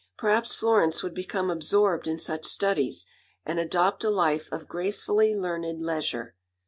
[0.17, 3.05] Perhaps Florence would become absorbed in such studies,
[3.45, 6.33] and adopt a life of gracefully learned leisure.